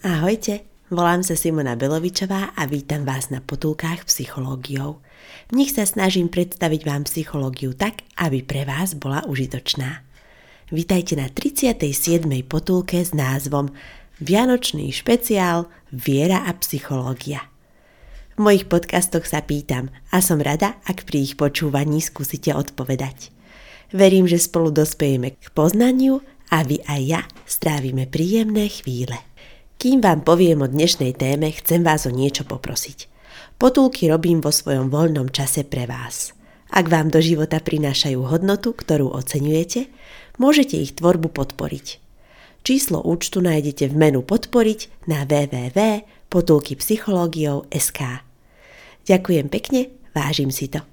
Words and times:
Ahojte, 0.00 0.64
volám 0.88 1.20
sa 1.20 1.36
Simona 1.36 1.76
Belovičová 1.76 2.56
a 2.56 2.64
vítam 2.64 3.04
vás 3.04 3.28
na 3.28 3.44
potulkách 3.44 4.08
psychológiou. 4.08 4.96
V 5.52 5.60
nich 5.60 5.76
sa 5.76 5.84
snažím 5.84 6.32
predstaviť 6.32 6.88
vám 6.88 7.04
psychológiu 7.04 7.76
tak, 7.76 8.08
aby 8.16 8.40
pre 8.40 8.64
vás 8.64 8.96
bola 8.96 9.20
užitočná. 9.28 10.00
Vítajte 10.72 11.20
na 11.20 11.28
37. 11.28 12.24
potulke 12.48 13.04
s 13.04 13.12
názvom 13.12 13.76
Vianočný 14.24 14.88
špeciál 14.88 15.68
Viera 15.92 16.48
a 16.48 16.56
psychológia. 16.64 17.44
V 18.40 18.48
mojich 18.48 18.72
podcastoch 18.72 19.28
sa 19.28 19.44
pýtam 19.44 19.92
a 20.08 20.24
som 20.24 20.40
rada, 20.40 20.80
ak 20.88 21.04
pri 21.04 21.28
ich 21.28 21.34
počúvaní 21.36 22.00
skúsite 22.00 22.56
odpovedať. 22.56 23.28
Verím, 23.92 24.24
že 24.24 24.40
spolu 24.40 24.72
dospejeme 24.72 25.36
k 25.36 25.52
poznaniu 25.52 26.24
a 26.48 26.64
vy 26.64 26.80
aj 26.88 27.00
ja 27.04 27.22
strávime 27.44 28.08
príjemné 28.08 28.64
chvíle. 28.72 29.29
Kým 29.80 30.04
vám 30.04 30.28
poviem 30.28 30.60
o 30.60 30.68
dnešnej 30.68 31.16
téme, 31.16 31.48
chcem 31.56 31.80
vás 31.80 32.04
o 32.04 32.12
niečo 32.12 32.44
poprosiť. 32.44 33.08
Potulky 33.56 34.12
robím 34.12 34.44
vo 34.44 34.52
svojom 34.52 34.92
voľnom 34.92 35.32
čase 35.32 35.64
pre 35.64 35.88
vás. 35.88 36.36
Ak 36.68 36.92
vám 36.92 37.08
do 37.08 37.24
života 37.24 37.64
prinášajú 37.64 38.28
hodnotu, 38.28 38.76
ktorú 38.76 39.08
oceňujete, 39.08 39.88
môžete 40.36 40.76
ich 40.76 40.92
tvorbu 41.00 41.32
podporiť. 41.32 41.96
Číslo 42.60 43.00
účtu 43.00 43.40
nájdete 43.40 43.88
v 43.88 43.96
menu 43.96 44.20
podporiť 44.20 45.08
na 45.08 45.24
www.potulkypsychologiou.sk 45.24 48.00
Ďakujem 49.08 49.48
pekne, 49.48 49.88
vážim 50.12 50.52
si 50.52 50.68
to. 50.68 50.84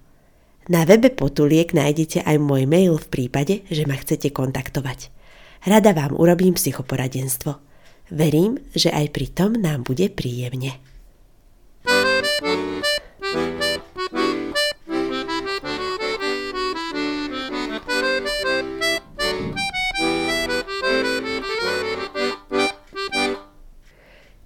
Na 0.72 0.88
webe 0.88 1.12
Potuliek 1.12 1.76
nájdete 1.76 2.24
aj 2.24 2.40
môj 2.40 2.64
mail 2.64 2.96
v 2.96 3.08
prípade, 3.12 3.68
že 3.68 3.84
ma 3.84 4.00
chcete 4.00 4.32
kontaktovať. 4.32 5.12
Rada 5.68 5.92
vám 5.92 6.16
urobím 6.16 6.56
psychoporadenstvo. 6.56 7.67
Verím, 8.08 8.56
že 8.72 8.88
aj 8.88 9.12
pri 9.12 9.28
tom 9.36 9.60
nám 9.60 9.84
bude 9.84 10.08
príjemne. 10.08 10.80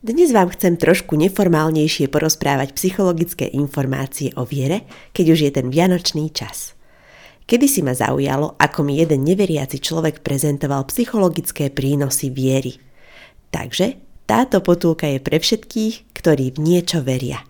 Dnes 0.02 0.34
vám 0.34 0.50
chcem 0.58 0.82
trošku 0.82 1.14
neformálnejšie 1.22 2.10
porozprávať 2.10 2.74
psychologické 2.74 3.46
informácie 3.46 4.34
o 4.42 4.42
viere, 4.42 4.90
keď 5.14 5.26
už 5.38 5.40
je 5.46 5.52
ten 5.54 5.70
vianočný 5.70 6.34
čas. 6.34 6.74
Kedy 7.46 7.70
si 7.70 7.86
ma 7.86 7.94
zaujalo, 7.94 8.58
ako 8.58 8.82
mi 8.82 8.98
jeden 8.98 9.22
neveriaci 9.22 9.78
človek 9.78 10.26
prezentoval 10.26 10.90
psychologické 10.90 11.70
prínosy 11.70 12.34
viery– 12.34 12.74
Takže 13.52 14.00
táto 14.26 14.64
potulka 14.64 15.12
je 15.12 15.20
pre 15.20 15.38
všetkých, 15.38 16.16
ktorí 16.16 16.56
v 16.56 16.60
niečo 16.64 17.04
veria. 17.04 17.44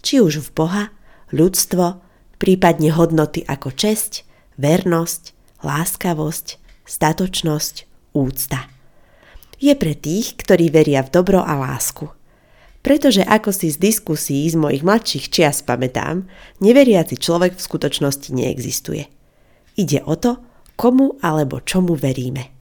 Či 0.00 0.24
už 0.24 0.40
v 0.40 0.50
Boha, 0.56 0.84
ľudstvo, 1.32 2.00
prípadne 2.40 2.92
hodnoty 2.92 3.44
ako 3.44 3.72
česť, 3.72 4.24
vernosť, 4.56 5.36
láskavosť, 5.60 6.60
statočnosť, 6.88 7.76
úcta. 8.16 8.68
Je 9.60 9.72
pre 9.76 9.96
tých, 9.96 10.36
ktorí 10.36 10.68
veria 10.68 11.00
v 11.04 11.12
dobro 11.12 11.40
a 11.40 11.56
lásku. 11.56 12.08
Pretože 12.84 13.24
ako 13.24 13.48
si 13.48 13.72
z 13.72 13.80
diskusí 13.80 14.44
z 14.44 14.60
mojich 14.60 14.84
mladších 14.84 15.32
čias 15.32 15.64
pamätám, 15.64 16.28
neveriaci 16.60 17.16
človek 17.16 17.56
v 17.56 17.64
skutočnosti 17.64 18.28
neexistuje. 18.28 19.08
Ide 19.80 20.04
o 20.04 20.14
to, 20.20 20.36
komu 20.76 21.16
alebo 21.24 21.64
čomu 21.64 21.96
veríme. 21.96 22.52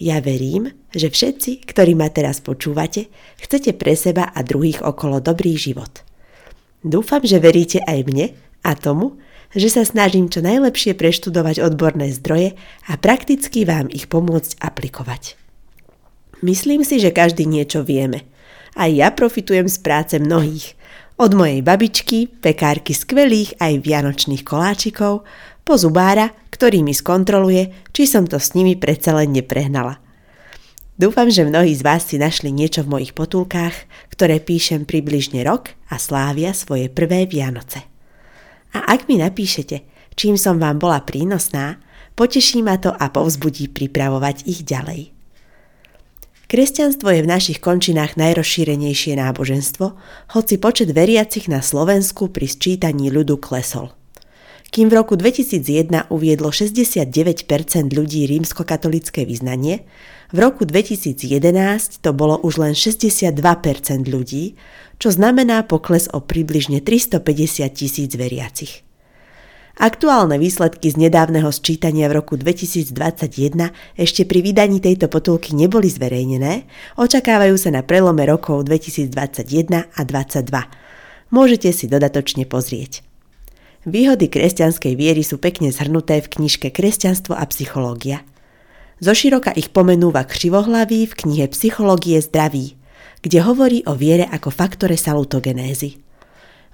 Ja 0.00 0.24
verím, 0.24 0.72
že 0.92 1.08
všetci, 1.08 1.64
ktorí 1.64 1.96
ma 1.96 2.12
teraz 2.12 2.44
počúvate, 2.44 3.08
chcete 3.40 3.76
pre 3.76 3.96
seba 3.96 4.28
a 4.30 4.40
druhých 4.44 4.84
okolo 4.84 5.18
dobrý 5.18 5.56
život. 5.56 6.04
Dúfam, 6.84 7.24
že 7.24 7.40
veríte 7.40 7.80
aj 7.84 7.98
mne 8.04 8.26
a 8.62 8.72
tomu, 8.76 9.16
že 9.52 9.68
sa 9.68 9.84
snažím 9.84 10.32
čo 10.32 10.40
najlepšie 10.40 10.96
preštudovať 10.96 11.60
odborné 11.60 12.12
zdroje 12.12 12.56
a 12.88 12.92
prakticky 12.96 13.68
vám 13.68 13.92
ich 13.92 14.08
pomôcť 14.08 14.56
aplikovať. 14.60 15.36
Myslím 16.42 16.82
si, 16.82 16.98
že 16.98 17.14
každý 17.14 17.46
niečo 17.46 17.86
vieme. 17.86 18.26
Aj 18.74 18.88
ja 18.88 19.12
profitujem 19.12 19.68
z 19.68 19.78
práce 19.84 20.16
mnohých. 20.18 20.74
Od 21.20 21.36
mojej 21.36 21.60
babičky, 21.60 22.26
pekárky 22.40 22.96
skvelých 22.96 23.60
aj 23.60 23.84
vianočných 23.84 24.42
koláčikov, 24.42 25.22
po 25.62 25.74
zubára, 25.78 26.34
ktorý 26.50 26.82
mi 26.82 26.96
skontroluje, 26.96 27.70
či 27.94 28.08
som 28.10 28.26
to 28.26 28.42
s 28.42 28.58
nimi 28.58 28.74
predsa 28.74 29.14
len 29.14 29.30
neprehnala. 29.30 30.02
Dúfam, 31.02 31.26
že 31.26 31.42
mnohí 31.42 31.74
z 31.74 31.82
vás 31.82 32.06
si 32.06 32.14
našli 32.14 32.54
niečo 32.54 32.86
v 32.86 32.94
mojich 32.94 33.10
potulkách, 33.10 33.74
ktoré 34.14 34.38
píšem 34.38 34.86
približne 34.86 35.42
rok 35.42 35.74
a 35.90 35.98
slávia 35.98 36.54
svoje 36.54 36.86
prvé 36.86 37.26
Vianoce. 37.26 37.82
A 38.70 38.86
ak 38.86 39.10
mi 39.10 39.18
napíšete, 39.18 39.82
čím 40.14 40.38
som 40.38 40.62
vám 40.62 40.78
bola 40.78 41.02
prínosná, 41.02 41.82
poteší 42.14 42.62
ma 42.62 42.78
to 42.78 42.94
a 42.94 43.10
povzbudí 43.10 43.66
pripravovať 43.74 44.46
ich 44.46 44.62
ďalej. 44.62 45.10
Kresťanstvo 46.46 47.10
je 47.10 47.26
v 47.26 47.32
našich 47.34 47.58
končinách 47.58 48.14
najrozšírenejšie 48.14 49.18
náboženstvo, 49.18 49.98
hoci 50.38 50.54
počet 50.62 50.94
veriacich 50.94 51.50
na 51.50 51.66
Slovensku 51.66 52.30
pri 52.30 52.46
sčítaní 52.46 53.10
ľudu 53.10 53.42
klesol– 53.42 53.90
kým 54.72 54.88
v 54.88 55.04
roku 55.04 55.20
2001 55.20 56.08
uviedlo 56.08 56.48
69% 56.48 57.04
ľudí 57.92 58.24
rímskokatolické 58.24 59.28
vyznanie, 59.28 59.84
v 60.32 60.38
roku 60.40 60.64
2011 60.64 62.00
to 62.00 62.10
bolo 62.16 62.40
už 62.40 62.56
len 62.56 62.72
62% 62.72 63.36
ľudí, 64.08 64.56
čo 64.96 65.12
znamená 65.12 65.60
pokles 65.68 66.08
o 66.08 66.24
približne 66.24 66.80
350 66.80 67.68
tisíc 67.76 68.16
veriacich. 68.16 68.80
Aktuálne 69.72 70.36
výsledky 70.36 70.92
z 70.92 71.00
nedávneho 71.08 71.48
sčítania 71.48 72.04
v 72.08 72.20
roku 72.20 72.36
2021 72.36 73.72
ešte 73.96 74.28
pri 74.28 74.40
vydaní 74.44 74.84
tejto 74.84 75.08
potulky 75.08 75.56
neboli 75.56 75.88
zverejnené, 75.88 76.68
očakávajú 77.00 77.56
sa 77.56 77.72
na 77.72 77.80
prelome 77.80 78.28
rokov 78.28 78.68
2021 78.68 79.88
a 79.88 80.00
2022. 80.04 81.32
Môžete 81.32 81.72
si 81.72 81.88
dodatočne 81.88 82.44
pozrieť. 82.44 83.00
Výhody 83.88 84.28
kresťanskej 84.28 84.92
viery 84.94 85.24
sú 85.24 85.40
pekne 85.40 85.72
zhrnuté 85.72 86.20
v 86.20 86.28
knižke 86.28 86.68
Kresťanstvo 86.68 87.34
a 87.34 87.42
psychológia. 87.48 88.22
Zoširoka 89.02 89.50
ich 89.58 89.74
pomenúva 89.74 90.22
Krivohlavý 90.22 91.10
v 91.10 91.16
knihe 91.26 91.50
Psychológie 91.50 92.22
zdraví, 92.22 92.78
kde 93.18 93.42
hovorí 93.42 93.82
o 93.90 93.98
viere 93.98 94.30
ako 94.30 94.54
faktore 94.54 94.94
salutogenézy. 94.94 95.98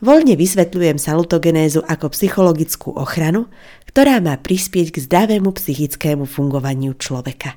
Voľne 0.05 0.37
vysvetľujem 0.37 1.01
salutogenézu 1.01 1.81
ako 1.89 2.13
psychologickú 2.13 2.93
ochranu, 2.93 3.49
ktorá 3.89 4.21
má 4.21 4.37
prispieť 4.37 4.93
k 4.93 5.03
zdravému 5.09 5.57
psychickému 5.57 6.29
fungovaniu 6.29 6.93
človeka. 7.01 7.57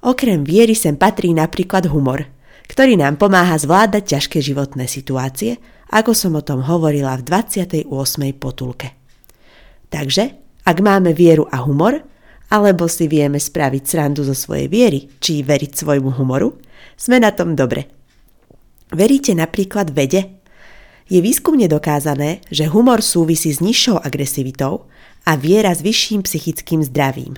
Okrem 0.00 0.40
viery 0.42 0.72
sem 0.72 0.96
patrí 0.96 1.36
napríklad 1.36 1.92
humor, 1.92 2.24
ktorý 2.72 2.96
nám 2.96 3.20
pomáha 3.20 3.60
zvládať 3.60 4.16
ťažké 4.16 4.40
životné 4.40 4.88
situácie– 4.88 5.60
ako 5.90 6.12
som 6.18 6.34
o 6.34 6.42
tom 6.42 6.66
hovorila 6.66 7.14
v 7.18 7.22
28. 7.22 7.86
potulke. 8.34 8.98
Takže, 9.86 10.34
ak 10.66 10.76
máme 10.82 11.14
vieru 11.14 11.46
a 11.46 11.62
humor, 11.62 12.02
alebo 12.50 12.86
si 12.86 13.10
vieme 13.10 13.42
spraviť 13.42 13.82
srandu 13.82 14.22
zo 14.22 14.34
svojej 14.34 14.70
viery, 14.70 15.10
či 15.18 15.42
veriť 15.42 15.72
svojmu 15.74 16.14
humoru, 16.14 16.54
sme 16.94 17.18
na 17.18 17.34
tom 17.34 17.58
dobre. 17.58 17.90
Veríte 18.94 19.34
napríklad 19.34 19.90
vede? 19.90 20.38
Je 21.06 21.18
výskumne 21.22 21.66
dokázané, 21.66 22.42
že 22.50 22.70
humor 22.70 23.02
súvisí 23.02 23.50
s 23.50 23.62
nižšou 23.62 24.02
agresivitou 24.02 24.86
a 25.26 25.34
viera 25.34 25.74
s 25.74 25.82
vyšším 25.82 26.22
psychickým 26.22 26.82
zdravím. 26.86 27.34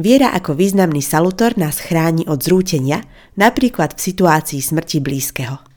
Viera 0.00 0.34
ako 0.34 0.54
významný 0.54 1.02
salutor 1.02 1.54
nás 1.58 1.82
chráni 1.82 2.26
od 2.26 2.42
zrútenia, 2.42 3.02
napríklad 3.38 3.94
v 3.94 4.00
situácii 4.10 4.62
smrti 4.62 4.98
blízkeho– 5.02 5.66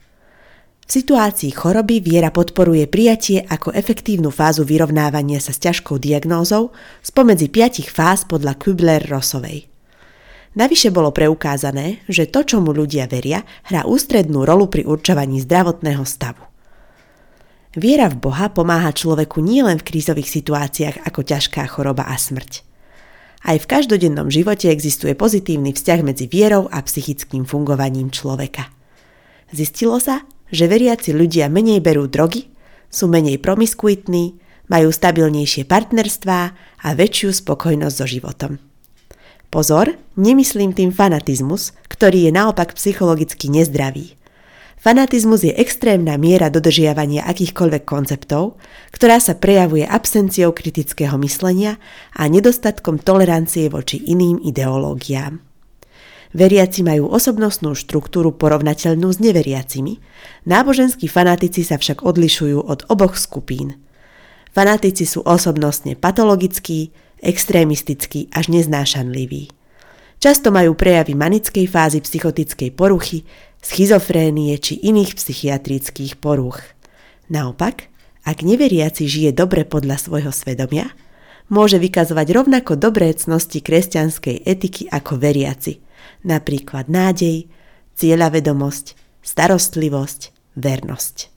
v 0.84 0.92
situácii 0.92 1.56
choroby 1.56 2.04
viera 2.04 2.28
podporuje 2.28 2.92
prijatie 2.92 3.40
ako 3.48 3.72
efektívnu 3.72 4.28
fázu 4.28 4.68
vyrovnávania 4.68 5.40
sa 5.40 5.56
s 5.56 5.64
ťažkou 5.64 5.96
diagnózou 5.96 6.76
spomedzi 7.00 7.48
piatich 7.48 7.88
fáz 7.88 8.28
podľa 8.28 8.60
Kübler-Rossovej. 8.60 9.72
Navyše 10.54 10.94
bolo 10.94 11.10
preukázané, 11.10 12.06
že 12.06 12.30
to, 12.30 12.46
čomu 12.46 12.76
ľudia 12.76 13.10
veria, 13.10 13.42
hrá 13.66 13.90
ústrednú 13.90 14.46
rolu 14.46 14.70
pri 14.70 14.86
určovaní 14.86 15.42
zdravotného 15.42 16.06
stavu. 16.06 16.46
Viera 17.74 18.06
v 18.06 18.22
Boha 18.22 18.54
pomáha 18.54 18.94
človeku 18.94 19.42
nielen 19.42 19.82
v 19.82 19.88
krízových 19.90 20.30
situáciách 20.30 21.10
ako 21.10 21.26
ťažká 21.26 21.66
choroba 21.66 22.06
a 22.06 22.14
smrť. 22.14 22.62
Aj 23.44 23.58
v 23.58 23.66
každodennom 23.66 24.30
živote 24.30 24.70
existuje 24.70 25.18
pozitívny 25.18 25.74
vzťah 25.74 26.00
medzi 26.06 26.30
vierou 26.30 26.70
a 26.70 26.80
psychickým 26.86 27.50
fungovaním 27.50 28.14
človeka. 28.14 28.70
Zistilo 29.50 29.98
sa, 29.98 30.22
že 30.54 30.70
veriaci 30.70 31.18
ľudia 31.18 31.50
menej 31.50 31.82
berú 31.82 32.06
drogy, 32.06 32.54
sú 32.94 33.10
menej 33.10 33.42
promiskuitní, 33.42 34.38
majú 34.70 34.94
stabilnejšie 34.94 35.66
partnerstvá 35.66 36.42
a 36.86 36.88
väčšiu 36.94 37.34
spokojnosť 37.34 37.96
so 37.98 38.06
životom. 38.06 38.62
Pozor, 39.50 39.98
nemyslím 40.18 40.74
tým 40.74 40.94
fanatizmus, 40.94 41.74
ktorý 41.90 42.30
je 42.30 42.32
naopak 42.34 42.74
psychologicky 42.78 43.50
nezdravý. 43.54 44.18
Fanatizmus 44.82 45.48
je 45.48 45.54
extrémna 45.56 46.20
miera 46.20 46.52
dodržiavania 46.52 47.24
akýchkoľvek 47.24 47.84
konceptov, 47.88 48.60
ktorá 48.92 49.22
sa 49.22 49.38
prejavuje 49.38 49.88
absenciou 49.88 50.52
kritického 50.52 51.16
myslenia 51.24 51.80
a 52.18 52.28
nedostatkom 52.28 53.00
tolerancie 53.00 53.72
voči 53.72 54.04
iným 54.04 54.44
ideológiám. 54.44 55.53
Veriaci 56.34 56.82
majú 56.82 57.14
osobnostnú 57.14 57.78
štruktúru 57.78 58.34
porovnateľnú 58.34 59.06
s 59.06 59.22
neveriacimi, 59.22 60.02
náboženskí 60.50 61.06
fanatici 61.06 61.62
sa 61.62 61.78
však 61.78 62.02
odlišujú 62.02 62.58
od 62.58 62.90
oboch 62.90 63.14
skupín. 63.22 63.78
Fanatici 64.50 65.06
sú 65.06 65.22
osobnostne 65.22 65.94
patologickí, 65.94 66.90
extrémistický 67.22 68.34
až 68.34 68.50
neznášanlivý. 68.50 69.54
Často 70.18 70.50
majú 70.50 70.74
prejavy 70.74 71.14
manickej 71.14 71.70
fázy 71.70 72.02
psychotickej 72.02 72.74
poruchy, 72.74 73.30
schizofrénie 73.62 74.58
či 74.58 74.82
iných 74.82 75.14
psychiatrických 75.14 76.18
poruch. 76.18 76.60
Naopak, 77.30 77.94
ak 78.26 78.42
neveriaci 78.42 79.06
žije 79.06 79.38
dobre 79.38 79.70
podľa 79.70 80.02
svojho 80.02 80.34
svedomia, 80.34 80.90
môže 81.52 81.78
vykazovať 81.78 82.28
rovnako 82.34 82.74
dobré 82.80 83.12
cnosti 83.14 83.60
kresťanskej 83.62 84.48
etiky 84.48 84.88
ako 84.90 85.20
veriaci, 85.20 85.84
napríklad 86.26 86.92
nádej, 86.92 87.48
cieľavedomosť, 87.96 88.86
starostlivosť, 89.22 90.22
vernosť. 90.58 91.34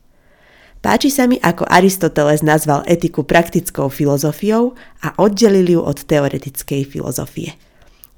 Páči 0.84 1.10
sa 1.10 1.26
mi, 1.26 1.40
ako 1.42 1.66
Aristoteles 1.66 2.46
nazval 2.46 2.86
etiku 2.86 3.26
praktickou 3.26 3.90
filozofiou 3.90 4.78
a 5.02 5.18
oddelil 5.18 5.78
ju 5.78 5.80
od 5.82 5.98
teoretickej 6.06 6.86
filozofie. 6.86 7.58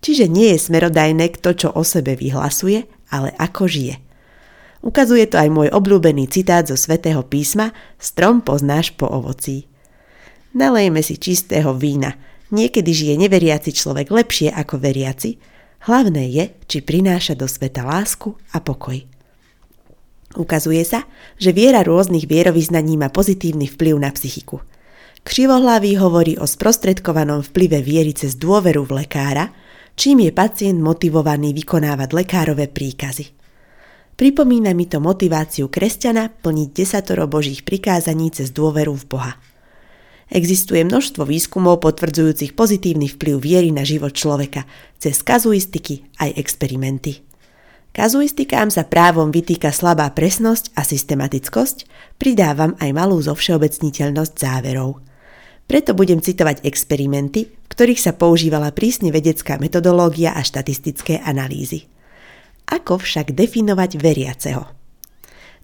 Čiže 0.05 0.29
nie 0.29 0.53
je 0.55 0.69
smerodajné 0.69 1.33
kto, 1.39 1.51
čo 1.57 1.69
o 1.73 1.83
sebe 1.83 2.13
vyhlasuje, 2.15 2.85
ale 3.09 3.33
ako 3.41 3.67
žije. 3.67 3.97
Ukazuje 4.79 5.27
to 5.27 5.41
aj 5.43 5.51
môj 5.51 5.69
obľúbený 5.75 6.31
citát 6.31 6.63
zo 6.63 6.79
svätého 6.79 7.25
písma 7.27 7.75
Strom 7.99 8.45
poznáš 8.45 8.95
po 8.95 9.11
ovocí. 9.11 9.67
Nalejme 10.55 11.03
si 11.03 11.19
čistého 11.19 11.75
vína. 11.75 12.15
Niekedy 12.55 12.91
žije 12.95 13.15
neveriaci 13.19 13.75
človek 13.75 14.09
lepšie 14.09 14.55
ako 14.55 14.79
veriaci. 14.79 15.37
Hlavné 15.87 16.27
je, 16.29 16.45
či 16.67 16.79
prináša 16.83 17.39
do 17.39 17.47
sveta 17.47 17.87
lásku 17.87 18.35
a 18.51 18.59
pokoj. 18.59 18.99
Ukazuje 20.37 20.85
sa, 20.85 21.09
že 21.41 21.57
viera 21.57 21.81
rôznych 21.81 22.29
vierovýznaní 22.29 23.01
má 23.01 23.09
pozitívny 23.09 23.71
vplyv 23.71 23.95
na 23.97 24.11
psychiku. 24.13 24.61
Krivohlavý 25.25 25.97
hovorí 25.99 26.37
o 26.37 26.47
sprostredkovanom 26.47 27.43
vplyve 27.53 27.81
viery 27.81 28.13
cez 28.13 28.37
dôveru 28.37 28.85
v 28.85 29.05
lekára, 29.05 29.51
čím 29.99 30.29
je 30.29 30.31
pacient 30.31 30.79
motivovaný 30.79 31.57
vykonávať 31.57 32.09
lekárové 32.13 32.69
príkazy. 32.69 33.35
Pripomína 34.19 34.75
mi 34.75 34.91
to 34.91 34.99
motiváciu 34.99 35.71
kresťana 35.71 36.43
plniť 36.43 36.69
desatoro 36.75 37.31
božích 37.31 37.63
prikázaní 37.63 38.35
cez 38.35 38.51
dôveru 38.51 38.95
v 38.99 39.05
Boha. 39.07 39.33
Existuje 40.29 40.85
množstvo 40.85 41.25
výskumov 41.25 41.81
potvrdzujúcich 41.81 42.53
pozitívny 42.53 43.09
vplyv 43.09 43.37
viery 43.41 43.71
na 43.73 43.81
život 43.81 44.13
človeka 44.13 44.69
cez 45.01 45.25
kazuistiky 45.25 46.05
aj 46.21 46.37
experimenty. 46.37 47.25
Kazuistikám 47.97 48.69
sa 48.69 48.85
právom 48.85 49.33
vytýka 49.33 49.73
slabá 49.73 50.07
presnosť 50.13 50.71
a 50.77 50.85
systematickosť, 50.85 51.89
pridávam 52.21 52.77
aj 52.79 52.91
malú 52.93 53.19
zovšeobecniteľnosť 53.25 54.35
záverov. 54.37 55.01
Preto 55.65 55.97
budem 55.97 56.21
citovať 56.21 56.63
experimenty, 56.63 57.49
v 57.49 57.67
ktorých 57.67 58.01
sa 58.01 58.13
používala 58.13 58.71
prísne 58.77 59.09
vedecká 59.09 59.57
metodológia 59.57 60.37
a 60.37 60.45
štatistické 60.45 61.25
analýzy. 61.25 61.89
Ako 62.69 63.01
však 63.01 63.33
definovať 63.33 63.97
veriaceho? 63.97 64.78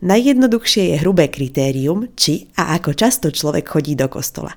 Najjednoduchšie 0.05 0.93
je 0.93 1.01
hrubé 1.01 1.33
kritérium, 1.33 2.13
či 2.13 2.53
a 2.61 2.77
ako 2.77 2.93
často 2.93 3.33
človek 3.33 3.65
chodí 3.65 3.97
do 3.97 4.05
kostola. 4.13 4.53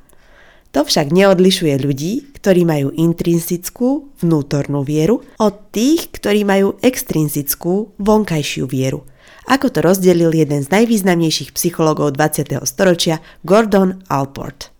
To 0.75 0.83
však 0.83 1.15
neodlišuje 1.15 1.79
ľudí, 1.79 2.35
ktorí 2.35 2.67
majú 2.67 2.91
intrinsickú 2.91 4.11
vnútornú 4.19 4.83
vieru 4.83 5.23
od 5.39 5.71
tých, 5.71 6.11
ktorí 6.11 6.43
majú 6.43 6.75
extrinsickú 6.83 7.95
vonkajšiu 7.95 8.67
vieru. 8.67 9.07
Ako 9.47 9.71
to 9.71 9.79
rozdelil 9.79 10.35
jeden 10.35 10.59
z 10.59 10.67
najvýznamnejších 10.67 11.55
psychologov 11.55 12.19
20. 12.19 12.67
storočia 12.67 13.23
Gordon 13.47 14.03
Alport. 14.11 14.75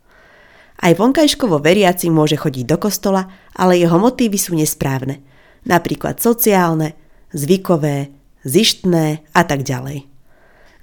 Aj 0.83 0.91
vonkajškovo 0.91 1.63
veriaci 1.63 2.11
môže 2.11 2.35
chodiť 2.35 2.67
do 2.67 2.75
kostola, 2.75 3.23
ale 3.55 3.79
jeho 3.79 3.95
motívy 3.95 4.35
sú 4.35 4.51
nesprávne. 4.51 5.23
Napríklad 5.63 6.19
sociálne, 6.19 6.99
zvykové, 7.31 8.11
zištné 8.43 9.31
a 9.31 9.41
tak 9.47 9.63
ďalej. 9.63 10.16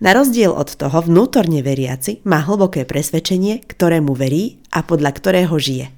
Na 0.05 0.12
rozdiel 0.12 0.53
od 0.53 0.69
toho 0.69 1.01
vnútorne 1.01 1.65
veriaci 1.65 2.21
má 2.29 2.45
hlboké 2.45 2.85
presvedčenie, 2.85 3.65
ktorému 3.65 4.12
verí 4.12 4.61
a 4.69 4.85
podľa 4.85 5.17
ktorého 5.17 5.56
žije. 5.56 5.89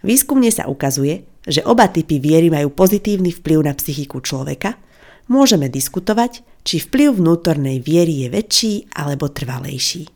Výskumne 0.00 0.48
sa 0.48 0.64
ukazuje, 0.64 1.28
že 1.44 1.60
oba 1.60 1.92
typy 1.92 2.16
viery 2.16 2.48
majú 2.48 2.72
pozitívny 2.72 3.36
vplyv 3.36 3.68
na 3.68 3.76
psychiku 3.76 4.24
človeka, 4.24 4.80
môžeme 5.28 5.68
diskutovať, 5.68 6.40
či 6.64 6.80
vplyv 6.80 7.20
vnútornej 7.20 7.84
viery 7.84 8.24
je 8.24 8.28
väčší 8.32 8.74
alebo 8.96 9.28
trvalejší. 9.28 10.08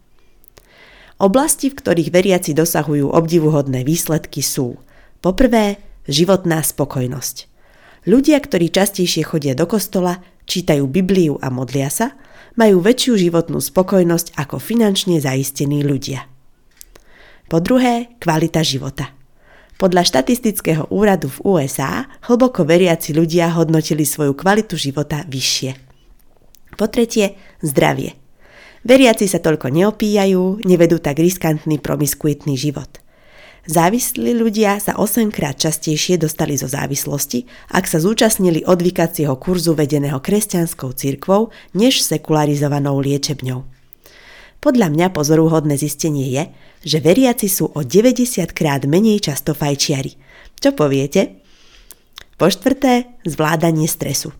Oblasti, 1.21 1.69
v 1.69 1.77
ktorých 1.77 2.09
veriaci 2.09 2.57
dosahujú 2.57 3.13
obdivuhodné 3.13 3.85
výsledky 3.85 4.41
sú 4.41 4.81
poprvé 5.21 5.85
životná 6.09 6.65
spokojnosť. 6.65 7.45
Ľudia, 8.09 8.41
ktorí 8.41 8.73
častejšie 8.73 9.21
chodia 9.27 9.53
do 9.53 9.69
kostola, 9.69 10.25
čítajú 10.47 10.87
Bibliu 10.87 11.37
a 11.43 11.51
modlia 11.51 11.91
sa, 11.93 12.15
majú 12.57 12.81
väčšiu 12.81 13.29
životnú 13.29 13.61
spokojnosť 13.61 14.39
ako 14.41 14.57
finančne 14.57 15.21
zaistení 15.21 15.85
ľudia. 15.85 16.25
Po 17.47 17.61
druhé, 17.61 18.17
kvalita 18.19 18.65
života. 18.65 19.13
Podľa 19.77 20.09
štatistického 20.09 20.89
úradu 20.89 21.29
v 21.29 21.39
USA 21.45 22.09
hlboko 22.25 22.65
veriaci 22.65 23.13
ľudia 23.13 23.53
hodnotili 23.53 24.09
svoju 24.09 24.33
kvalitu 24.33 24.73
života 24.81 25.21
vyššie. 25.29 25.71
Po 26.81 26.89
tretie, 26.89 27.37
zdravie. 27.61 28.17
Veriaci 28.89 29.29
sa 29.29 29.37
toľko 29.37 29.69
neopíjajú, 29.69 30.65
nevedú 30.65 30.97
tak 30.97 31.21
riskantný 31.21 31.77
promiskuitný 31.77 32.57
život– 32.57 32.89
Závislí 33.67 34.31
ľudia 34.31 34.79
sa 34.79 34.95
8 34.95 35.35
krát 35.35 35.59
častejšie 35.59 36.23
dostali 36.23 36.55
zo 36.55 36.71
závislosti, 36.71 37.51
ak 37.75 37.91
sa 37.91 37.99
zúčastnili 37.99 38.63
odvykacieho 38.63 39.35
kurzu 39.43 39.75
vedeného 39.75 40.23
kresťanskou 40.23 40.95
cirkvou 40.95 41.51
než 41.75 41.99
sekularizovanou 42.07 43.03
liečebňou. 43.03 43.67
Podľa 44.63 44.89
mňa 44.95 45.07
pozoruhodné 45.11 45.75
zistenie 45.83 46.31
je, 46.31 46.45
že 46.87 47.03
veriaci 47.03 47.51
sú 47.51 47.75
o 47.75 47.83
90 47.83 48.55
krát 48.55 48.87
menej 48.87 49.19
často 49.19 49.51
fajčiari. 49.51 50.15
Čo 50.63 50.71
poviete? 50.71 51.43
Po 52.39 52.47
štvrté, 52.47 53.19
zvládanie 53.27 53.91
stresu. 53.91 54.31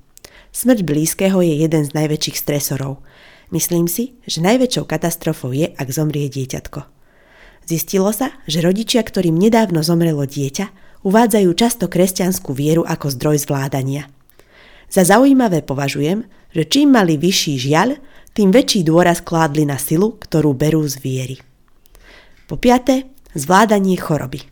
Smrť 0.55 0.87
blízkeho 0.87 1.43
je 1.43 1.67
jeden 1.67 1.83
z 1.83 1.91
najväčších 1.99 2.39
stresorov. 2.39 3.03
Myslím 3.51 3.91
si, 3.91 4.15
že 4.23 4.39
najväčšou 4.39 4.87
katastrofou 4.87 5.51
je, 5.51 5.67
ak 5.75 5.89
zomrie 5.91 6.31
dieťatko. 6.31 6.96
Zistilo 7.67 8.15
sa, 8.15 8.31
že 8.47 8.63
rodičia, 8.63 9.03
ktorým 9.03 9.35
nedávno 9.35 9.83
zomrelo 9.83 10.23
dieťa, 10.23 10.71
uvádzajú 11.03 11.51
často 11.59 11.91
kresťanskú 11.91 12.55
vieru 12.55 12.87
ako 12.87 13.11
zdroj 13.11 13.43
zvládania. 13.43 14.07
Za 14.87 15.03
zaujímavé 15.03 15.67
považujem, 15.67 16.31
že 16.55 16.63
čím 16.63 16.95
mali 16.95 17.19
vyšší 17.19 17.55
žiaľ, 17.59 17.99
tým 18.39 18.55
väčší 18.55 18.87
dôraz 18.87 19.19
kládli 19.19 19.67
na 19.67 19.83
silu, 19.83 20.15
ktorú 20.15 20.55
berú 20.55 20.87
z 20.87 21.03
viery. 21.03 21.37
Po 22.47 22.55
piate, 22.55 23.11
zvládanie 23.35 23.99
choroby. 23.99 24.47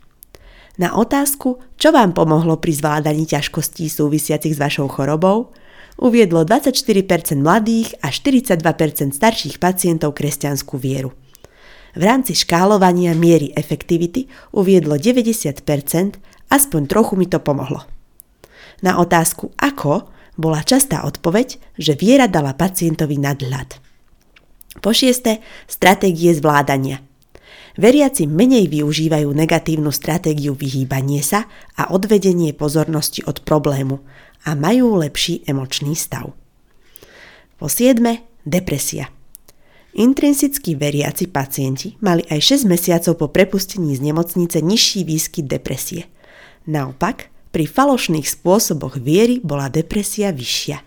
Na 0.75 0.99
otázku, 0.99 1.63
čo 1.79 1.95
vám 1.95 2.11
pomohlo 2.11 2.59
pri 2.59 2.75
zvládaní 2.75 3.23
ťažkostí 3.23 3.87
súvisiacich 3.87 4.51
s 4.51 4.59
vašou 4.59 4.91
chorobou, 4.91 5.55
uviedlo 5.95 6.43
24% 6.43 7.39
mladých 7.39 7.95
a 8.03 8.11
42% 8.11 8.59
starších 9.15 9.55
pacientov 9.55 10.19
kresťanskú 10.19 10.75
vieru– 10.75 11.15
v 11.95 12.03
rámci 12.03 12.35
škálovania 12.35 13.15
miery 13.15 13.55
efektivity 13.55 14.27
uviedlo 14.51 14.99
90%, 14.99 15.63
aspoň 16.51 16.81
trochu 16.85 17.13
mi 17.15 17.25
to 17.25 17.39
pomohlo. 17.39 17.87
Na 18.83 18.99
otázku 18.99 19.55
ako 19.55 20.11
bola 20.35 20.61
častá 20.61 21.07
odpoveď, 21.07 21.79
že 21.79 21.95
viera 21.95 22.27
dala 22.27 22.51
pacientovi 22.51 23.15
nadhľad. 23.15 23.79
Po 24.83 24.91
šieste, 24.91 25.39
stratégie 25.71 26.35
zvládania. 26.35 26.99
Veriaci 27.75 28.27
menej 28.27 28.71
využívajú 28.71 29.31
negatívnu 29.31 29.91
stratégiu 29.91 30.55
vyhýbanie 30.55 31.19
sa 31.19 31.47
a 31.75 31.91
odvedenie 31.91 32.55
pozornosti 32.55 33.23
od 33.27 33.43
problému 33.43 33.99
a 34.47 34.55
majú 34.55 34.95
lepší 34.99 35.43
emočný 35.47 35.95
stav. 35.95 36.31
Po 37.55 37.67
siedme, 37.67 38.27
depresia. 38.43 39.11
Intrinsicky 39.95 40.75
veriaci 40.75 41.31
pacienti 41.31 41.95
mali 42.03 42.19
aj 42.27 42.59
6 42.59 42.67
mesiacov 42.67 43.15
po 43.15 43.27
prepustení 43.31 43.95
z 43.95 44.03
nemocnice 44.03 44.59
nižší 44.59 45.07
výskyt 45.07 45.47
depresie. 45.47 46.11
Naopak, 46.67 47.31
pri 47.55 47.63
falošných 47.63 48.27
spôsoboch 48.27 48.99
viery 48.99 49.39
bola 49.39 49.71
depresia 49.71 50.35
vyššia. 50.35 50.83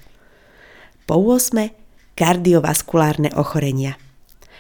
Po 1.09 1.17
8. 1.25 1.73
Kardiovaskulárne 2.13 3.33
ochorenia. 3.33 3.97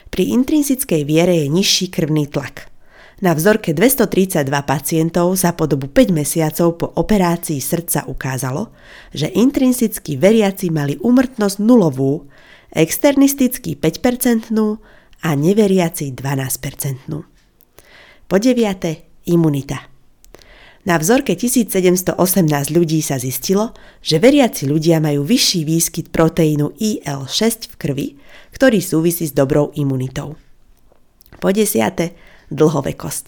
Pri 0.09 0.33
intrinzickej 0.33 1.05
viere 1.05 1.45
je 1.45 1.53
nižší 1.53 1.93
krvný 1.93 2.25
tlak. 2.33 2.73
Na 3.21 3.37
vzorke 3.37 3.77
232 3.77 4.49
pacientov 4.65 5.37
za 5.37 5.53
po 5.53 5.69
dobu 5.69 5.93
5 5.93 6.09
mesiacov 6.09 6.69
po 6.81 6.87
operácii 6.89 7.61
srdca 7.61 8.09
ukázalo, 8.09 8.73
že 9.13 9.29
intrinzicky 9.29 10.17
veriaci 10.17 10.73
mali 10.73 10.97
úmrtnosť 10.97 11.61
nulovú, 11.61 12.25
externisticky 12.73 13.77
5% 13.77 14.55
a 15.23 15.31
neveriaci 15.35 16.15
12%. 16.15 18.29
Po 18.29 18.37
9. 18.37 19.29
Imunita. 19.29 19.99
Na 20.89 20.97
vzorke 20.97 21.37
1718 21.37 22.17
ľudí 22.73 23.05
sa 23.05 23.21
zistilo, 23.21 23.77
že 24.01 24.17
veriaci 24.17 24.65
ľudia 24.65 25.05
majú 25.05 25.21
vyšší 25.21 25.61
výskyt 25.69 26.07
proteínu 26.09 26.81
IL-6 26.81 27.69
v 27.69 27.75
krvi, 27.77 28.09
ktorý 28.57 28.81
súvisí 28.81 29.29
s 29.29 29.37
dobrou 29.37 29.69
imunitou. 29.77 30.41
Po 31.45 31.53
desiate, 31.53 32.17
dlhovekosť. 32.49 33.27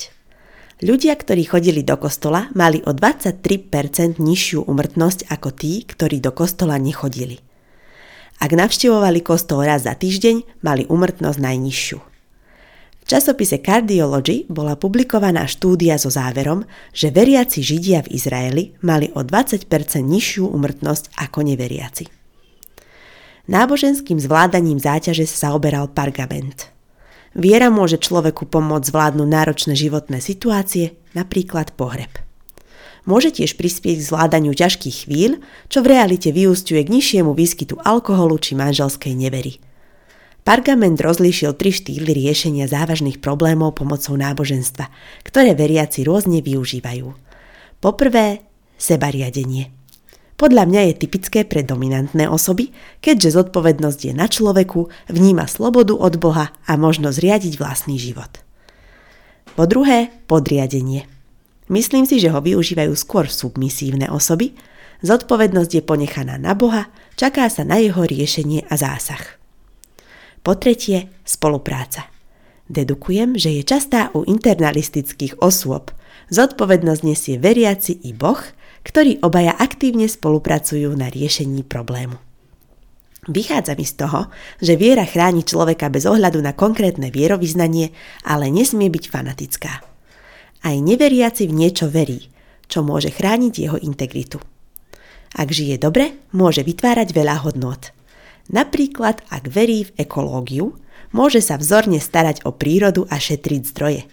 Ľudia, 0.80 1.12
ktorí 1.12 1.44
chodili 1.44 1.84
do 1.84 2.00
kostola, 2.00 2.48
mali 2.56 2.80
o 2.88 2.96
23% 2.96 4.16
nižšiu 4.16 4.64
umrtnosť 4.64 5.28
ako 5.28 5.52
tí, 5.52 5.84
ktorí 5.84 6.24
do 6.24 6.32
kostola 6.32 6.80
nechodili. 6.80 7.49
Ak 8.40 8.56
navštevovali 8.56 9.20
kostol 9.20 9.68
raz 9.68 9.84
za 9.84 9.92
týždeň, 9.92 10.64
mali 10.64 10.88
umrtnosť 10.88 11.38
najnižšiu. 11.38 11.98
V 13.00 13.04
časopise 13.04 13.60
Cardiology 13.60 14.48
bola 14.48 14.80
publikovaná 14.80 15.44
štúdia 15.44 16.00
so 16.00 16.08
záverom, 16.08 16.64
že 16.96 17.12
veriaci 17.12 17.60
Židia 17.60 18.08
v 18.08 18.16
Izraeli 18.16 18.64
mali 18.80 19.12
o 19.12 19.20
20% 19.20 19.68
nižšiu 20.00 20.48
umrtnosť 20.48 21.20
ako 21.20 21.44
neveriaci. 21.44 22.08
Náboženským 23.50 24.16
zvládaním 24.16 24.80
záťaže 24.80 25.28
sa 25.28 25.52
oberal 25.52 25.92
Pargament– 25.92 26.66
Viera 27.30 27.70
môže 27.70 28.02
človeku 28.02 28.50
pomôcť 28.50 28.90
zvládnuť 28.90 29.28
náročné 29.30 29.74
životné 29.78 30.18
situácie, 30.18 30.98
napríklad 31.14 31.78
pohreb. 31.78 32.10
Môže 33.08 33.32
tiež 33.32 33.56
prispieť 33.56 34.00
k 34.00 34.06
zvládaniu 34.06 34.52
ťažkých 34.52 35.08
chvíľ, 35.08 35.40
čo 35.72 35.80
v 35.80 35.96
realite 35.96 36.30
vyústiuje 36.30 36.84
k 36.84 36.92
nižšiemu 36.92 37.32
výskytu 37.32 37.80
alkoholu 37.80 38.36
či 38.38 38.54
manželskej 38.54 39.16
nevery. 39.16 39.58
Pargament 40.44 40.96
rozlíšil 40.96 41.52
tri 41.56 41.72
štýly 41.72 42.16
riešenia 42.16 42.68
závažných 42.68 43.20
problémov 43.20 43.76
pomocou 43.76 44.16
náboženstva, 44.16 44.88
ktoré 45.24 45.52
veriaci 45.52 46.04
rôzne 46.04 46.40
využívajú. 46.40 47.12
Poprvé, 47.80 48.44
sebariadenie– 48.80 49.72
podľa 50.40 50.64
mňa 50.64 50.80
je 50.88 51.04
typické 51.04 51.44
pre 51.44 51.60
dominantné 51.60 52.24
osoby, 52.24 52.72
keďže 53.04 53.36
zodpovednosť 53.36 54.00
je 54.08 54.12
na 54.16 54.24
človeku, 54.24 54.88
vníma 55.12 55.44
slobodu 55.44 55.92
od 55.92 56.16
Boha 56.16 56.56
a 56.64 56.72
možnosť 56.80 57.20
riadiť 57.20 57.60
vlastný 57.60 58.00
život. 58.00 58.40
Po 59.52 59.68
druhé, 59.68 60.08
podriadenie. 60.24 61.04
Myslím 61.70 62.04
si, 62.04 62.18
že 62.18 62.34
ho 62.34 62.42
využívajú 62.42 62.92
skôr 62.98 63.30
submisívne 63.30 64.10
osoby, 64.10 64.58
zodpovednosť 65.06 65.70
je 65.78 65.82
ponechaná 65.86 66.34
na 66.36 66.58
Boha, 66.58 66.90
čaká 67.14 67.46
sa 67.46 67.62
na 67.62 67.78
jeho 67.78 68.02
riešenie 68.02 68.66
a 68.66 68.74
zásah. 68.74 69.38
Po 70.42 70.58
tretie, 70.58 71.14
spolupráca. 71.22 72.10
Dedukujem, 72.66 73.38
že 73.38 73.54
je 73.54 73.62
častá 73.62 74.10
u 74.18 74.26
internalistických 74.26 75.38
osôb. 75.38 75.94
Zodpovednosť 76.34 77.02
nesie 77.06 77.38
veriaci 77.38 78.02
i 78.02 78.10
Boh– 78.10 78.42
ktorí 78.80 79.20
obaja 79.20 79.52
aktívne 79.56 80.08
spolupracujú 80.08 80.96
na 80.96 81.12
riešení 81.12 81.64
problému. 81.66 82.16
Vychádza 83.28 83.76
mi 83.76 83.84
z 83.84 83.94
toho, 84.00 84.32
že 84.64 84.80
viera 84.80 85.04
chráni 85.04 85.44
človeka 85.44 85.92
bez 85.92 86.08
ohľadu 86.08 86.40
na 86.40 86.56
konkrétne 86.56 87.12
vierovýznanie, 87.12 87.92
ale 88.24 88.48
nesmie 88.48 88.88
byť 88.88 89.04
fanatická. 89.12 89.84
Aj 90.60 90.76
neveriaci 90.76 91.48
v 91.48 91.56
niečo 91.56 91.88
verí, 91.88 92.28
čo 92.68 92.84
môže 92.84 93.08
chrániť 93.08 93.54
jeho 93.56 93.78
integritu. 93.80 94.38
Ak 95.34 95.48
žije 95.54 95.78
dobre, 95.78 96.18
môže 96.34 96.66
vytvárať 96.66 97.14
veľa 97.14 97.46
hodnot. 97.46 97.94
Napríklad, 98.50 99.22
ak 99.30 99.46
verí 99.46 99.86
v 99.86 99.94
ekológiu, 100.04 100.74
môže 101.14 101.38
sa 101.38 101.54
vzorne 101.56 102.02
starať 102.02 102.42
o 102.44 102.50
prírodu 102.50 103.06
a 103.08 103.16
šetriť 103.16 103.62
zdroje– 103.70 104.02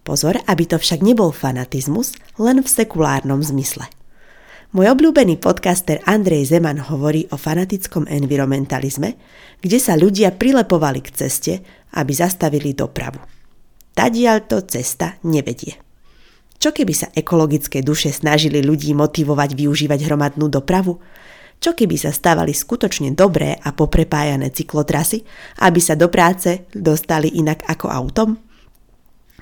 Pozor, 0.00 0.40
aby 0.48 0.64
to 0.64 0.80
však 0.80 1.04
nebol 1.04 1.28
fanatizmus, 1.28 2.16
len 2.40 2.64
v 2.64 2.68
sekulárnom 2.68 3.44
zmysle. 3.44 3.84
Môj 4.70 4.86
obľúbený 4.94 5.42
podcaster 5.42 5.98
Andrej 6.06 6.54
Zeman 6.54 6.78
hovorí 6.78 7.26
o 7.34 7.36
fanatickom 7.36 8.06
environmentalizme, 8.06 9.18
kde 9.60 9.78
sa 9.82 9.98
ľudia 9.98 10.30
prilepovali 10.34 11.02
k 11.04 11.10
ceste, 11.10 11.54
aby 11.94 12.12
zastavili 12.14 12.70
dopravu. 12.72 13.18
Tadiaľ 14.00 14.48
to 14.48 14.64
cesta 14.64 15.20
nevedie. 15.28 15.76
Čo 16.56 16.72
keby 16.72 16.94
sa 16.96 17.12
ekologické 17.12 17.84
duše 17.84 18.08
snažili 18.08 18.64
ľudí 18.64 18.96
motivovať 18.96 19.52
využívať 19.52 20.08
hromadnú 20.08 20.48
dopravu? 20.48 20.96
Čo 21.60 21.76
keby 21.76 22.00
sa 22.00 22.08
stávali 22.08 22.56
skutočne 22.56 23.12
dobré 23.12 23.60
a 23.60 23.76
poprepájané 23.76 24.56
cyklotrasy, 24.56 25.20
aby 25.60 25.84
sa 25.84 26.00
do 26.00 26.08
práce 26.08 26.64
dostali 26.72 27.28
inak 27.28 27.60
ako 27.68 27.92
autom? 27.92 28.40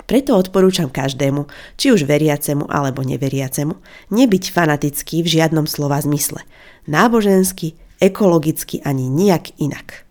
Preto 0.03 0.35
odporúčam 0.35 0.91
každému, 0.91 1.47
či 1.79 1.95
už 1.95 2.03
veriacemu 2.03 2.67
alebo 2.67 2.99
neveriacemu, 3.07 3.79
nebyť 4.11 4.43
fanatický 4.51 5.23
v 5.23 5.39
žiadnom 5.39 5.71
slova 5.71 6.03
zmysle. 6.03 6.43
Nábožensky, 6.83 7.79
ekologicky 8.03 8.83
ani 8.83 9.07
nijak 9.07 9.55
inak. 9.55 10.03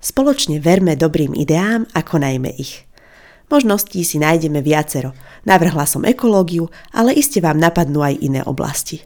Spoločne 0.00 0.56
verme 0.56 0.96
dobrým 0.96 1.36
ideám 1.36 1.84
a 1.92 2.00
konajme 2.00 2.48
ich. 2.56 2.88
Možností 3.48 4.04
si 4.04 4.16
nájdeme 4.20 4.64
viacero. 4.64 5.12
Navrhla 5.44 5.84
som 5.84 6.04
ekológiu, 6.08 6.72
ale 6.92 7.12
iste 7.12 7.40
vám 7.44 7.60
napadnú 7.60 8.00
aj 8.00 8.20
iné 8.20 8.40
oblasti. 8.44 9.04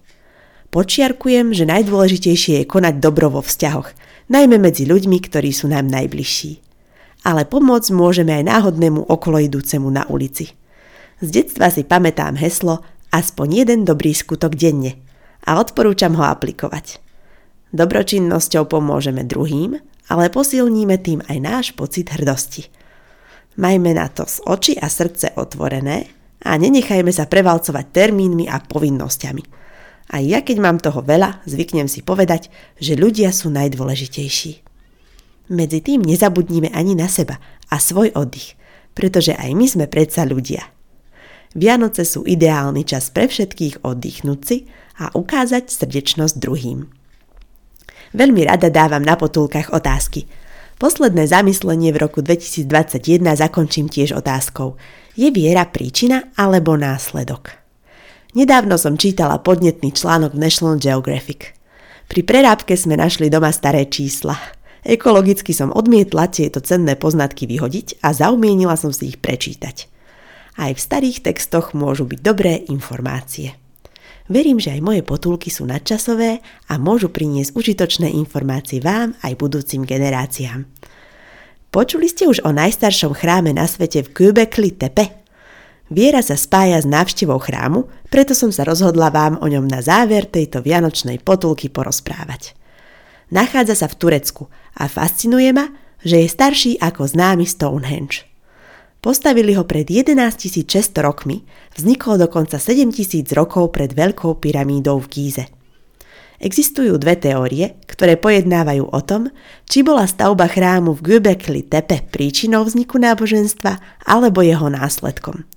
Počiarkujem, 0.71 1.57
že 1.57 1.66
najdôležitejšie 1.66 2.62
je 2.62 2.71
konať 2.71 3.00
dobro 3.00 3.33
vo 3.33 3.40
vzťahoch, 3.40 3.88
najmä 4.28 4.61
medzi 4.61 4.85
ľuďmi, 4.85 5.18
ktorí 5.25 5.50
sú 5.50 5.66
nám 5.73 5.88
najbližší 5.88 6.68
ale 7.26 7.42
pomôcť 7.49 7.90
môžeme 7.95 8.33
aj 8.38 8.45
náhodnému 8.47 9.11
okoloidúcemu 9.11 9.88
na 9.90 10.07
ulici. 10.07 10.54
Z 11.18 11.28
detstva 11.35 11.73
si 11.73 11.83
pamätám 11.83 12.38
heslo 12.38 12.87
aspoň 13.11 13.66
jeden 13.66 13.80
dobrý 13.83 14.14
skutok 14.14 14.54
denne 14.54 15.00
a 15.42 15.59
odporúčam 15.59 16.14
ho 16.14 16.25
aplikovať. 16.28 17.02
Dobročinnosťou 17.75 18.71
pomôžeme 18.71 19.26
druhým, 19.26 19.76
ale 20.09 20.33
posilníme 20.33 20.97
tým 21.02 21.21
aj 21.26 21.37
náš 21.42 21.66
pocit 21.75 22.09
hrdosti. 22.09 22.71
Majme 23.58 23.90
na 23.90 24.06
to 24.06 24.22
z 24.22 24.38
oči 24.46 24.74
a 24.78 24.86
srdce 24.86 25.34
otvorené 25.34 26.06
a 26.46 26.54
nenechajme 26.54 27.10
sa 27.10 27.26
prevalcovať 27.26 27.90
termínmi 27.90 28.46
a 28.46 28.62
povinnosťami. 28.62 29.42
A 30.14 30.22
ja 30.22 30.40
keď 30.46 30.56
mám 30.62 30.78
toho 30.78 31.02
veľa, 31.02 31.42
zvyknem 31.44 31.90
si 31.90 32.06
povedať, 32.06 32.48
že 32.78 32.94
ľudia 32.94 33.34
sú 33.34 33.50
najdôležitejší. 33.50 34.52
Medzi 35.50 35.80
tým 35.82 36.06
nezabudnime 36.06 36.70
ani 36.70 36.94
na 36.94 37.10
seba 37.10 37.42
a 37.68 37.76
svoj 37.82 38.14
oddych, 38.14 38.54
pretože 38.94 39.34
aj 39.34 39.50
my 39.52 39.66
sme 39.66 39.86
predsa 39.90 40.22
ľudia. 40.22 40.64
Vianoce 41.56 42.04
sú 42.04 42.28
ideálny 42.28 42.86
čas 42.86 43.10
pre 43.10 43.26
všetkých 43.26 43.82
oddychnúť 43.82 44.40
si 44.44 44.68
a 45.00 45.10
ukázať 45.10 45.66
srdečnosť 45.72 46.34
druhým. 46.38 46.86
Veľmi 48.12 48.46
rada 48.46 48.68
dávam 48.72 49.04
na 49.04 49.16
potulkách 49.16 49.72
otázky. 49.72 50.24
Posledné 50.78 51.26
zamyslenie 51.26 51.90
v 51.90 51.99
roku 51.99 52.23
2021 52.23 53.23
zakončím 53.35 53.90
tiež 53.90 54.14
otázkou. 54.14 54.78
Je 55.18 55.30
viera 55.35 55.66
príčina 55.66 56.30
alebo 56.38 56.78
následok? 56.78 57.50
Nedávno 58.38 58.78
som 58.78 58.94
čítala 58.94 59.42
podnetný 59.42 59.90
článok 59.90 60.38
v 60.38 60.42
National 60.47 60.78
Geographic. 60.78 61.50
Pri 62.06 62.23
prerábke 62.23 62.78
sme 62.78 62.94
našli 62.94 63.26
doma 63.26 63.50
staré 63.50 63.90
čísla– 63.90 64.38
Ekologicky 64.88 65.52
som 65.52 65.75
odmietla 65.75 66.32
tieto 66.32 66.64
cenné 66.64 66.94
poznatky 66.94 67.44
vyhodiť 67.44 68.00
a 68.00 68.16
zaumienila 68.16 68.78
som 68.78 68.88
si 68.88 69.12
ich 69.12 69.18
prečítať. 69.20 69.85
Aj 70.56 70.73
v 70.73 70.80
starých 70.80 71.28
textoch 71.28 71.76
môžu 71.76 72.08
byť 72.08 72.20
dobré 72.25 72.64
informácie. 72.73 73.52
Verím, 74.28 74.61
že 74.61 74.76
aj 74.76 74.85
moje 74.85 75.00
potulky 75.00 75.49
sú 75.49 75.64
nadčasové 75.64 76.44
a 76.68 76.76
môžu 76.76 77.08
priniesť 77.08 77.56
užitočné 77.56 78.12
informácie 78.12 78.76
vám 78.85 79.16
aj 79.25 79.32
budúcim 79.40 79.88
generáciám. 79.88 80.68
Počuli 81.73 82.12
ste 82.12 82.28
už 82.28 82.44
o 82.44 82.52
najstaršom 82.52 83.16
chráme 83.16 83.56
na 83.56 83.64
svete 83.64 84.04
v 84.04 84.12
Göbekli 84.12 84.76
Tepe? 84.76 85.25
Viera 85.88 86.20
sa 86.20 86.37
spája 86.37 86.76
s 86.76 86.85
návštevou 86.85 87.40
chrámu, 87.40 87.88
preto 88.12 88.37
som 88.37 88.52
sa 88.52 88.68
rozhodla 88.68 89.08
vám 89.08 89.40
o 89.40 89.49
ňom 89.49 89.64
na 89.64 89.80
záver 89.80 90.28
tejto 90.28 90.61
vianočnej 90.61 91.25
potulky 91.25 91.73
porozprávať. 91.73 92.52
Nachádza 93.32 93.85
sa 93.85 93.88
v 93.88 93.97
Turecku 93.97 94.52
a 94.76 94.85
fascinuje 94.92 95.49
ma, 95.56 95.73
že 96.04 96.20
je 96.20 96.28
starší 96.28 96.76
ako 96.85 97.08
známy 97.08 97.49
Stonehenge. 97.49 98.27
Postavili 99.08 99.56
ho 99.56 99.64
pred 99.64 99.88
11 99.88 100.68
600 100.68 101.00
rokmi, 101.00 101.40
vznikol 101.72 102.20
dokonca 102.20 102.60
7 102.60 102.92
000 102.92 103.24
rokov 103.32 103.72
pred 103.72 103.96
Veľkou 103.96 104.36
pyramídou 104.36 105.00
v 105.00 105.08
Gíze. 105.08 105.48
Existujú 106.36 107.00
dve 107.00 107.16
teórie, 107.16 107.80
ktoré 107.88 108.20
pojednávajú 108.20 108.84
o 108.84 109.00
tom, 109.00 109.32
či 109.64 109.80
bola 109.80 110.04
stavba 110.04 110.44
chrámu 110.44 110.92
v 110.92 111.00
Göbekli 111.00 111.64
Tepe 111.64 112.04
príčinou 112.04 112.68
vzniku 112.68 113.00
náboženstva 113.00 114.04
alebo 114.04 114.44
jeho 114.44 114.68
následkom. 114.68 115.48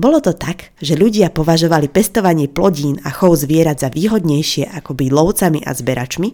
Bolo 0.00 0.24
to 0.24 0.32
tak, 0.32 0.72
že 0.80 0.96
ľudia 0.96 1.28
považovali 1.36 1.92
pestovanie 1.92 2.48
plodín 2.48 2.96
a 3.04 3.12
chov 3.12 3.44
zvierat 3.44 3.76
za 3.76 3.92
výhodnejšie 3.92 4.72
ako 4.72 4.96
byť 4.96 5.08
lovcami 5.12 5.60
a 5.68 5.76
zberačmi, 5.76 6.32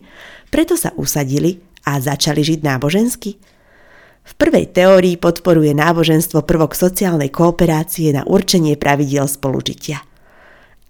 preto 0.54 0.78
sa 0.78 0.94
usadili 0.94 1.58
a 1.90 1.98
začali 1.98 2.38
žiť 2.38 2.62
nábožensky. 2.62 3.34
V 4.26 4.33
prvej 4.35 4.75
teórii 4.75 5.14
podporuje 5.14 5.71
náboženstvo 5.71 6.42
prvok 6.42 6.75
sociálnej 6.75 7.30
kooperácie 7.30 8.11
na 8.11 8.26
určenie 8.26 8.75
pravidiel 8.75 9.30
spolužitia. 9.30 10.02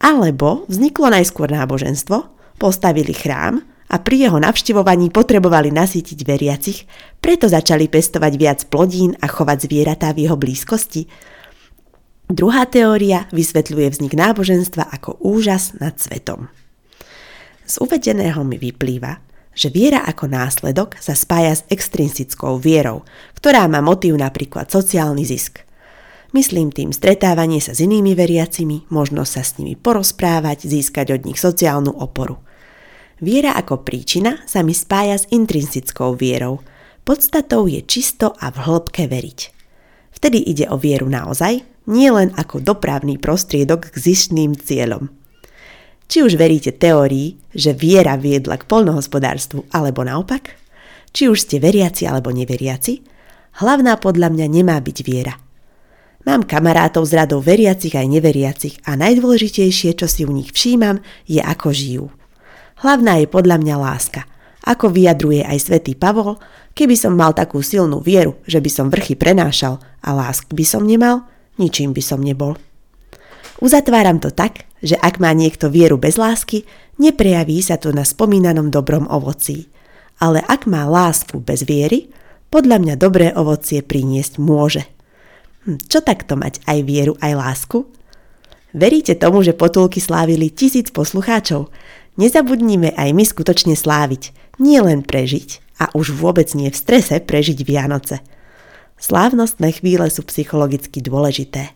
Alebo 0.00 0.64
vzniklo 0.72 1.12
najskôr 1.12 1.52
náboženstvo, 1.52 2.32
postavili 2.56 3.12
chrám 3.12 3.60
a 3.92 3.96
pri 4.00 4.28
jeho 4.28 4.40
navštevovaní 4.40 5.12
potrebovali 5.12 5.68
nasýtiť 5.68 6.18
veriacich, 6.24 6.88
preto 7.20 7.46
začali 7.46 7.86
pestovať 7.92 8.32
viac 8.40 8.60
plodín 8.72 9.14
a 9.20 9.28
chovať 9.28 9.68
zvieratá 9.68 10.16
v 10.16 10.26
jeho 10.26 10.36
blízkosti. 10.40 11.04
Druhá 12.26 12.66
teória 12.66 13.30
vysvetľuje 13.30 13.86
vznik 13.94 14.18
náboženstva 14.18 14.90
ako 14.90 15.22
úžas 15.22 15.76
nad 15.78 15.94
svetom. 16.00 16.50
Z 17.66 17.78
uvedeného 17.84 18.42
mi 18.42 18.58
vyplýva, 18.58 19.22
že 19.56 19.72
viera 19.72 20.04
ako 20.04 20.28
následok 20.28 21.00
sa 21.00 21.16
spája 21.16 21.56
s 21.56 21.66
extrinsickou 21.72 22.60
vierou, 22.60 23.08
ktorá 23.40 23.64
má 23.66 23.80
motív 23.80 24.20
napríklad 24.20 24.68
sociálny 24.68 25.24
zisk. 25.24 25.64
Myslím 26.36 26.68
tým 26.68 26.92
stretávanie 26.92 27.64
sa 27.64 27.72
s 27.72 27.80
inými 27.80 28.12
veriacimi, 28.12 28.84
možnosť 28.92 29.32
sa 29.32 29.42
s 29.42 29.56
nimi 29.56 29.72
porozprávať, 29.72 30.68
získať 30.68 31.16
od 31.16 31.24
nich 31.24 31.40
sociálnu 31.40 31.96
oporu. 31.96 32.36
Viera 33.16 33.56
ako 33.56 33.80
príčina 33.80 34.44
sa 34.44 34.60
mi 34.60 34.76
spája 34.76 35.16
s 35.16 35.24
intrinsickou 35.32 36.12
vierou. 36.12 36.60
Podstatou 37.08 37.64
je 37.64 37.80
čisto 37.80 38.36
a 38.36 38.52
v 38.52 38.58
hĺbke 38.68 39.08
veriť. 39.08 39.40
Vtedy 40.12 40.44
ide 40.44 40.68
o 40.68 40.76
vieru 40.76 41.08
naozaj, 41.08 41.64
nie 41.88 42.10
len 42.12 42.34
ako 42.36 42.60
dopravný 42.60 43.16
prostriedok 43.16 43.88
k 43.88 43.96
zištným 43.96 44.58
cieľom. 44.58 45.08
Či 46.06 46.22
už 46.22 46.38
veríte 46.38 46.70
teórii, 46.70 47.34
že 47.50 47.74
viera 47.74 48.14
viedla 48.14 48.56
k 48.56 48.68
polnohospodárstvu, 48.68 49.70
alebo 49.74 50.06
naopak, 50.06 50.54
či 51.10 51.26
už 51.26 51.48
ste 51.48 51.58
veriaci 51.58 52.06
alebo 52.06 52.30
neveriaci, 52.30 53.02
hlavná 53.58 53.98
podľa 53.98 54.30
mňa 54.30 54.46
nemá 54.46 54.78
byť 54.78 54.98
viera. 55.02 55.34
Mám 56.26 56.50
kamarátov 56.50 57.06
z 57.06 57.22
radou 57.22 57.38
veriacich 57.38 57.94
aj 57.94 58.06
neveriacich 58.10 58.82
a 58.82 58.98
najdôležitejšie, 58.98 59.94
čo 59.94 60.10
si 60.10 60.26
u 60.26 60.34
nich 60.34 60.50
všímam, 60.50 60.98
je 61.26 61.38
ako 61.38 61.70
žijú. 61.70 62.06
Hlavná 62.82 63.22
je 63.22 63.30
podľa 63.30 63.62
mňa 63.62 63.74
láska. 63.78 64.26
Ako 64.66 64.90
vyjadruje 64.90 65.46
aj 65.46 65.70
svätý 65.70 65.94
Pavol, 65.94 66.42
keby 66.74 66.98
som 66.98 67.14
mal 67.14 67.30
takú 67.30 67.62
silnú 67.62 68.02
vieru, 68.02 68.42
že 68.42 68.58
by 68.58 68.70
som 68.70 68.90
vrchy 68.90 69.14
prenášal 69.14 69.78
a 70.02 70.08
lásk 70.10 70.50
by 70.50 70.66
som 70.66 70.82
nemal, 70.82 71.22
ničím 71.62 71.94
by 71.94 72.02
som 72.02 72.18
nebol. 72.18 72.58
Uzatváram 73.56 74.20
to 74.20 74.28
tak, 74.28 74.68
že 74.84 75.00
ak 75.00 75.16
má 75.16 75.32
niekto 75.32 75.72
vieru 75.72 75.96
bez 75.96 76.20
lásky, 76.20 76.68
neprejaví 77.00 77.56
sa 77.64 77.80
to 77.80 77.88
na 77.92 78.04
spomínanom 78.04 78.68
dobrom 78.68 79.08
ovocí. 79.08 79.72
Ale 80.20 80.44
ak 80.44 80.68
má 80.68 80.84
lásku 80.84 81.40
bez 81.40 81.64
viery, 81.64 82.12
podľa 82.52 82.76
mňa 82.80 82.94
dobré 82.96 83.32
ovocie 83.32 83.80
priniesť 83.80 84.40
môže. 84.40 84.84
Hm, 85.64 85.80
čo 85.88 86.04
takto 86.04 86.36
mať 86.36 86.60
aj 86.68 86.78
vieru, 86.84 87.16
aj 87.20 87.32
lásku? 87.36 87.78
Veríte 88.76 89.16
tomu, 89.16 89.40
že 89.40 89.56
potulky 89.56 90.04
slávili 90.04 90.52
tisíc 90.52 90.92
poslucháčov? 90.92 91.72
Nezabudnime 92.16 92.96
aj 92.96 93.12
my 93.12 93.24
skutočne 93.24 93.76
sláviť, 93.76 94.32
nie 94.56 94.80
len 94.80 95.04
prežiť 95.04 95.64
a 95.76 95.92
už 95.92 96.16
vôbec 96.16 96.48
nie 96.56 96.72
v 96.72 96.76
strese 96.76 97.20
prežiť 97.20 97.60
Vianoce. 97.60 98.24
Slávnostné 98.96 99.76
chvíle 99.76 100.08
sú 100.08 100.24
psychologicky 100.24 101.04
dôležité. 101.04 101.75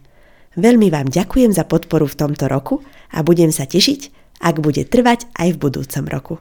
Veľmi 0.58 0.90
vám 0.90 1.06
ďakujem 1.06 1.54
za 1.54 1.62
podporu 1.62 2.10
v 2.10 2.18
tomto 2.18 2.50
roku 2.50 2.82
a 3.14 3.22
budem 3.22 3.54
sa 3.54 3.70
tešiť, 3.70 4.10
ak 4.42 4.58
bude 4.58 4.82
trvať 4.82 5.30
aj 5.38 5.54
v 5.54 5.60
budúcom 5.62 6.04
roku. 6.10 6.34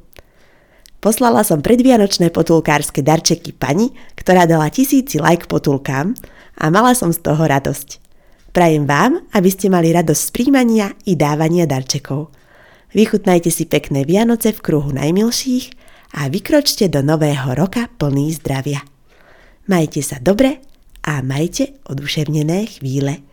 Poslala 0.97 1.45
som 1.45 1.61
predvianočné 1.61 2.33
potulkárske 2.33 3.05
darčeky 3.05 3.53
pani, 3.53 3.93
ktorá 4.17 4.49
dala 4.49 4.73
tisíci 4.73 5.21
like 5.21 5.45
potulkám 5.45 6.17
a 6.57 6.65
mala 6.73 6.97
som 6.97 7.13
z 7.13 7.21
toho 7.21 7.37
radosť. 7.37 8.01
Prajem 8.49 8.89
vám, 8.89 9.21
aby 9.29 9.49
ste 9.53 9.69
mali 9.69 9.93
radosť 9.93 10.21
z 10.25 10.33
príjmania 10.33 10.89
i 11.05 11.13
dávania 11.13 11.69
darčekov. 11.69 12.33
Vychutnajte 12.97 13.53
si 13.53 13.69
pekné 13.69 14.09
Vianoce 14.09 14.57
v 14.57 14.59
kruhu 14.65 14.89
najmilších 14.89 15.65
a 16.17 16.33
vykročte 16.33 16.89
do 16.89 17.05
nového 17.05 17.53
roka 17.53 17.85
plný 18.01 18.33
zdravia. 18.41 18.81
Majte 19.69 20.01
sa 20.01 20.17
dobre 20.17 20.65
a 21.05 21.21
majte 21.21 21.77
oduševnené 21.85 22.81
chvíle. 22.81 23.28